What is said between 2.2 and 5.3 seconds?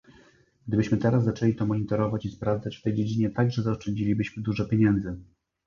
i sprawdzać, w tej dziedzinie także zaoszczędzilibyśmy dużo pieniędzy